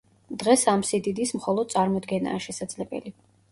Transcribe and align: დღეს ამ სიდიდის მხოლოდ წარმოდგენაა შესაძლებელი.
დღეს 0.43 0.63
ამ 0.73 0.85
სიდიდის 0.91 1.35
მხოლოდ 1.41 1.71
წარმოდგენაა 1.75 2.43
შესაძლებელი. 2.49 3.17